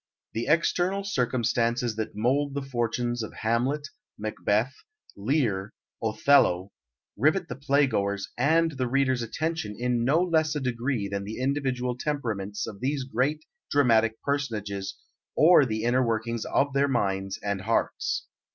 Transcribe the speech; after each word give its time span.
The 0.33 0.47
external 0.47 1.03
circumstances 1.03 1.95
that 1.97 2.15
mould 2.15 2.55
the 2.55 2.63
fortunes 2.63 3.21
of 3.21 3.35
Hamlet, 3.41 3.87
Macbeth, 4.17 4.73
Lear, 5.15 5.73
Othello, 6.01 6.71
rivet 7.15 7.49
the 7.49 7.55
playgoer's 7.55 8.27
and 8.35 8.71
the 8.79 8.87
reader's 8.87 9.21
attention 9.21 9.75
in 9.77 10.03
no 10.03 10.19
less 10.19 10.55
a 10.55 10.59
degree 10.59 11.07
than 11.07 11.23
the 11.23 11.37
individual 11.37 11.95
temperaments 11.95 12.65
of 12.65 12.79
these 12.79 13.03
great 13.03 13.45
dramatic 13.69 14.19
personages 14.23 14.97
or 15.35 15.67
the 15.67 15.83
inner 15.83 16.03
workings 16.03 16.45
of 16.45 16.73
their 16.73 16.87
minds 16.87 17.37
and 17.43 17.61
hearts. 17.61 18.25